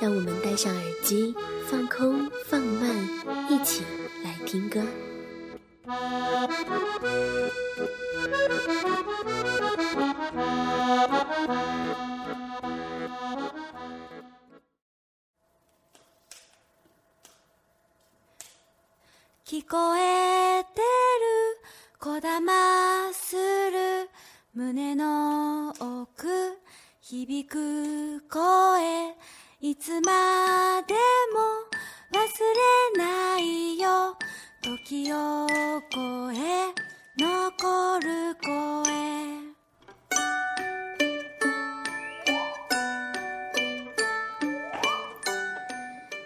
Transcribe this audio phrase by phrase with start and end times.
[0.00, 1.34] 让我们戴上耳机，
[1.68, 3.82] 放空、放慢，一起
[4.22, 4.80] 来听歌。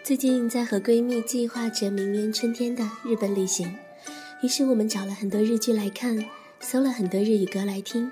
[0.04, 3.72] 最近在和闺蜜计划着明年春天的日本旅行，
[4.42, 6.24] 于是我们找了很多日剧来看，
[6.58, 8.10] 搜了很多日语歌来听，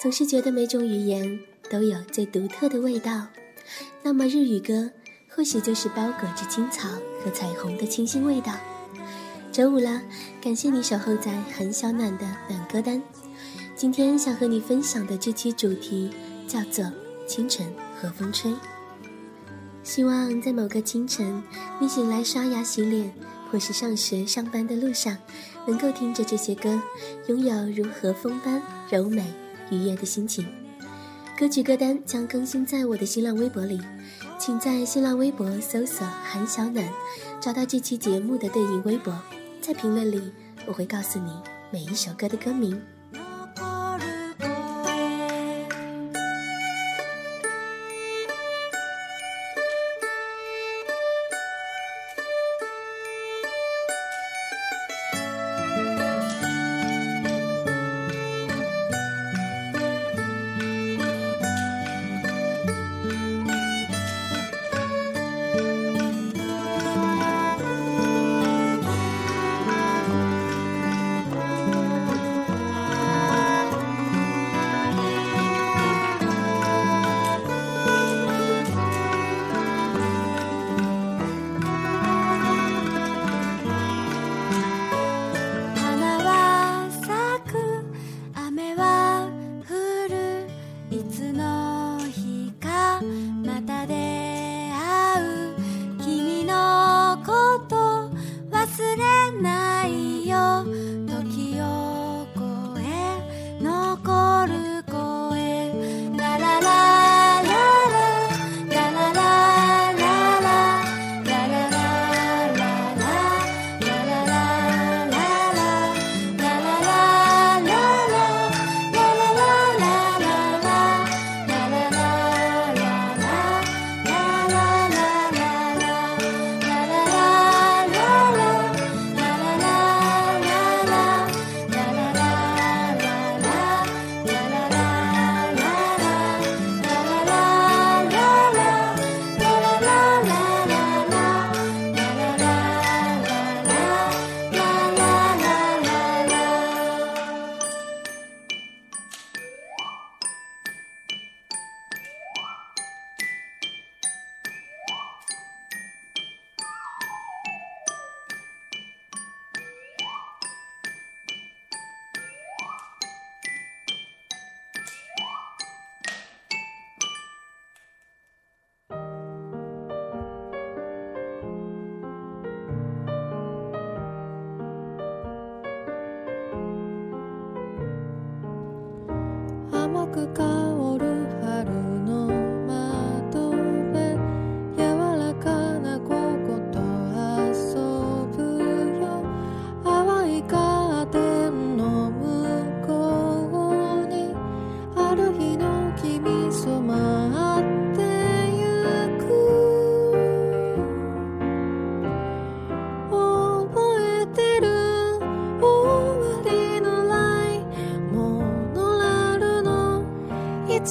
[0.00, 1.38] 总是觉得每种语言
[1.70, 3.28] 都有最独特的味道。
[4.02, 4.90] 那么日语歌
[5.28, 6.88] 或许就是包裹着青草
[7.22, 8.54] 和彩虹的清新味道。
[9.52, 10.02] 周五了，
[10.42, 13.00] 感谢你守候在韩小暖的冷歌单。
[13.76, 16.10] 今天想和你分享的这期主题
[16.48, 16.92] 叫做
[17.28, 18.52] 清晨和风吹。
[19.84, 21.42] 希望在某个清晨，
[21.80, 23.12] 你醒来刷牙洗脸，
[23.50, 25.16] 或是上学上班的路上，
[25.66, 26.80] 能够听着这些歌，
[27.28, 29.24] 拥有如和风般柔美
[29.70, 30.46] 愉悦的心情。
[31.36, 33.80] 歌曲歌单将更新在我的新浪微博里，
[34.38, 36.88] 请在新浪微博搜索“韩小暖”，
[37.42, 39.18] 找到这期节目的对应微博，
[39.60, 40.32] 在评论里
[40.66, 41.32] 我会告诉你
[41.72, 42.80] 每一首歌的歌名。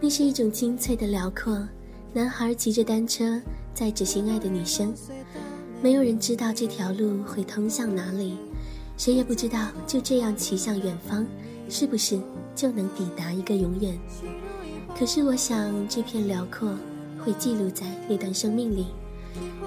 [0.00, 1.66] 那是一种清脆的辽阔。
[2.12, 3.40] 男孩骑着单车，
[3.74, 4.92] 载着心爱的女生。
[5.82, 8.36] 没有人知道这条路会通向哪里，
[8.96, 11.26] 谁也不知道就这样骑向远方，
[11.68, 12.18] 是不是
[12.54, 13.98] 就能抵达一个永远？
[14.98, 16.70] 可是我想，这片辽阔
[17.22, 18.86] 会记录在那段生命里，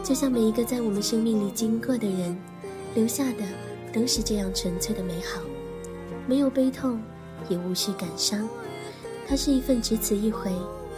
[0.03, 2.35] 就像每一个在我们生命里经过的人，
[2.95, 3.43] 留下的
[3.93, 5.39] 都是这样纯粹的美好，
[6.27, 6.99] 没有悲痛，
[7.47, 8.47] 也无需感伤。
[9.29, 10.51] 它是一份只此一回、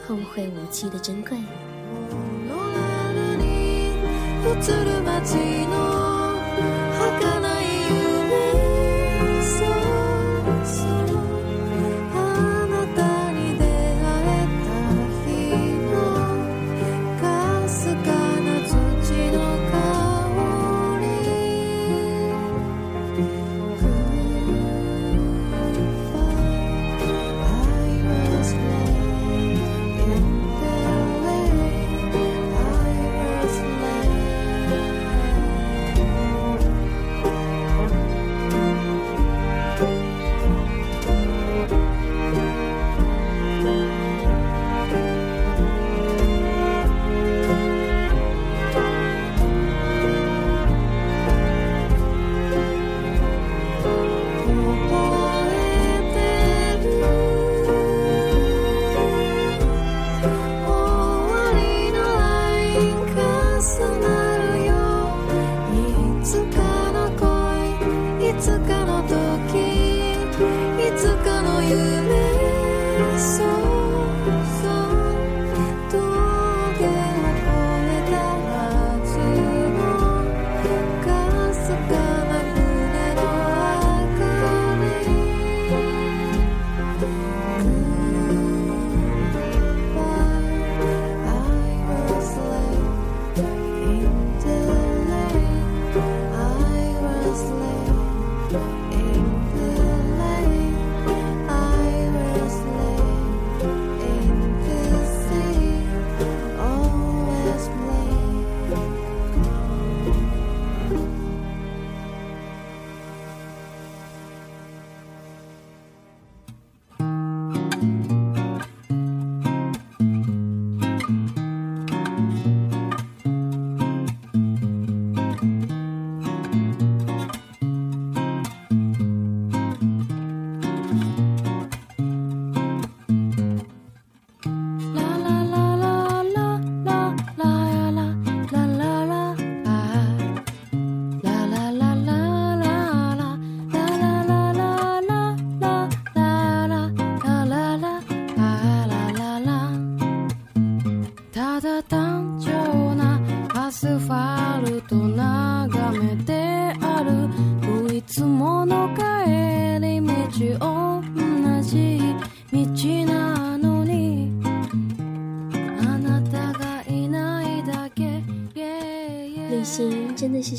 [0.07, 1.37] 后会无期的珍贵。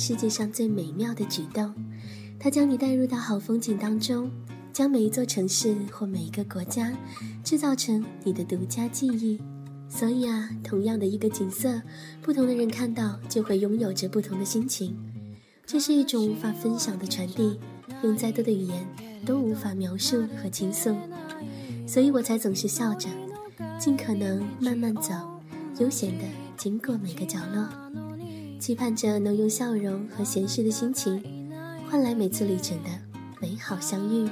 [0.03, 1.73] 世界上最美妙的举动，
[2.37, 4.29] 它将你带入到好风景当中，
[4.73, 6.93] 将每一座城市或每一个国家，
[7.45, 9.41] 制造成你的独家记忆。
[9.89, 11.81] 所以啊，同样的一个景色，
[12.21, 14.97] 不同的人看到就会拥有着不同的心情。
[15.65, 17.57] 这是一种无法分享的传递，
[18.03, 18.85] 用再多的语言
[19.25, 20.97] 都无法描述和倾诉。
[21.87, 23.09] 所以我才总是笑着，
[23.79, 25.15] 尽可能慢慢走，
[25.79, 26.25] 悠闲的
[26.57, 28.12] 经过每个角落。
[28.63, 31.21] 期盼着能用笑容和闲适的心情，
[31.91, 32.91] 换来每次旅程的
[33.41, 34.31] 美好相遇。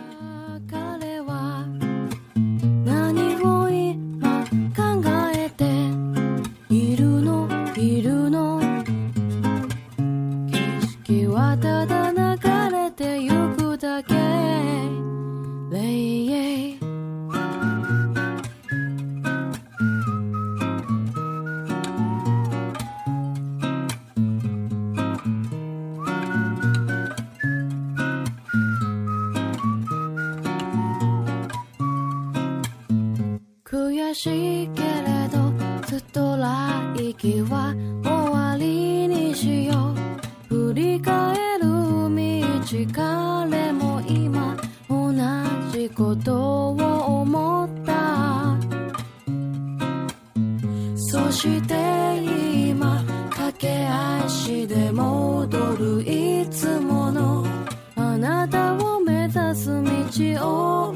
[60.21, 60.93] ち同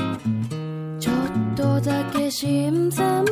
[0.98, 3.26] ちょっとだけ新鮮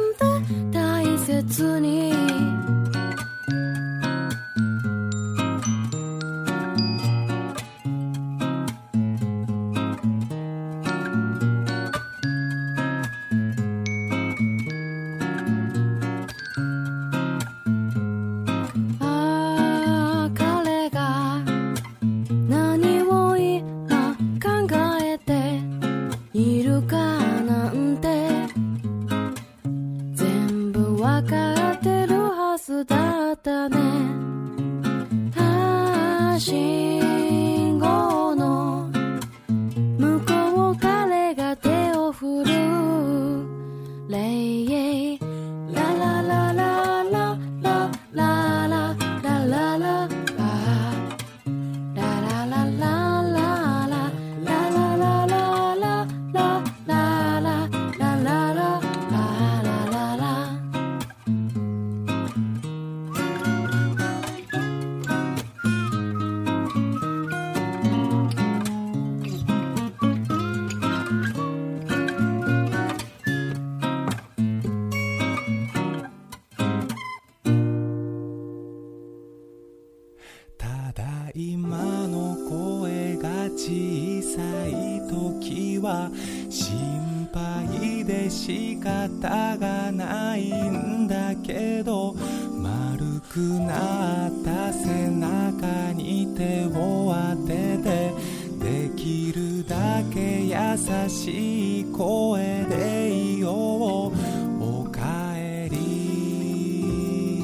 [100.00, 102.38] だけ優しい声
[102.70, 105.02] でいようおか
[105.36, 107.42] えり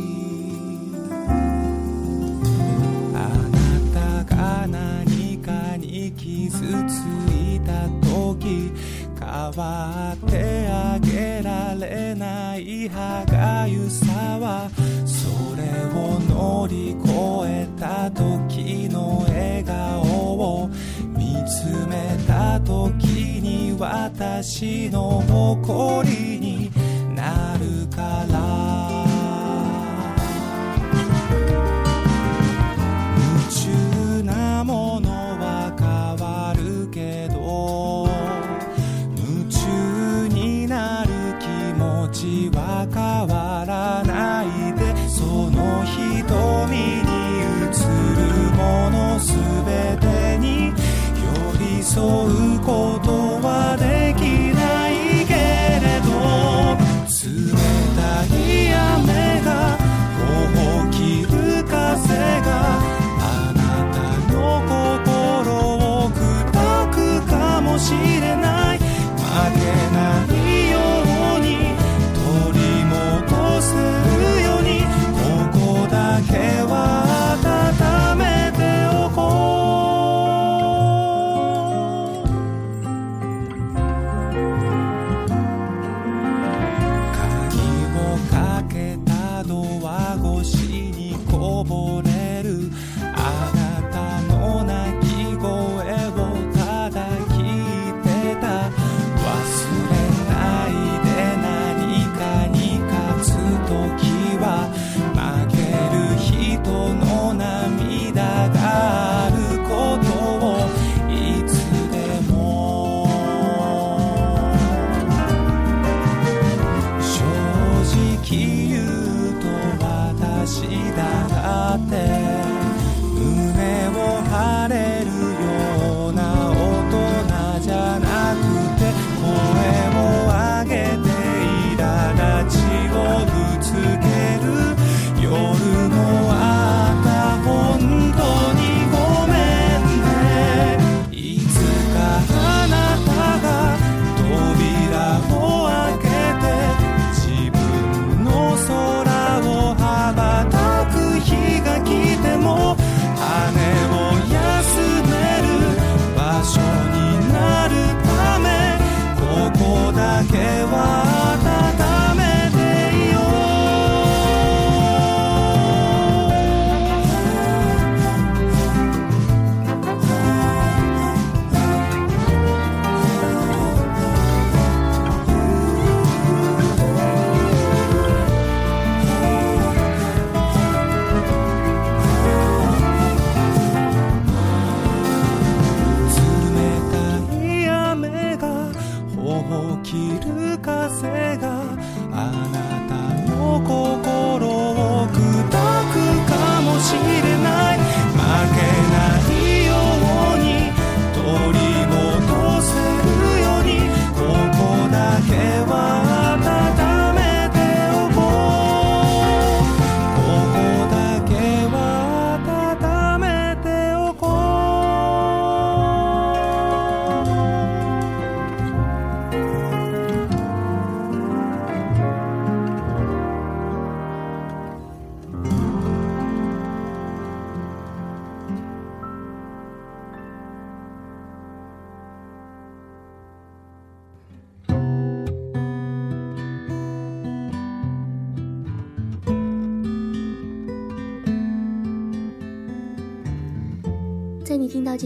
[3.14, 6.92] あなたが何かに傷つ
[7.30, 8.72] いた時
[9.20, 14.70] 変わってあげられない歯がゆさは
[15.04, 17.06] それを乗り越
[17.50, 18.55] えた時
[21.66, 23.04] 詰めた時
[23.42, 25.20] に私の
[25.62, 26.45] 誇りに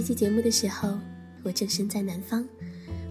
[0.00, 0.88] 这期节目的时候，
[1.42, 2.42] 我正身在南方，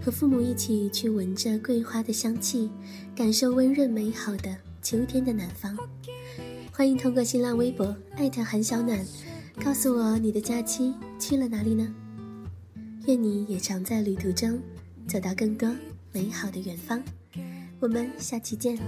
[0.03, 2.67] 和父母一起去闻着桂花的香气，
[3.15, 5.77] 感受温润美好的秋天的南方。
[6.73, 9.05] 欢迎通过新浪微博艾特韩小暖，
[9.63, 11.93] 告诉我你的假期去了哪里呢？
[13.05, 14.59] 愿你也常在旅途中，
[15.07, 15.69] 走到更多
[16.11, 16.99] 美好的远方。
[17.79, 18.79] 我们下期见。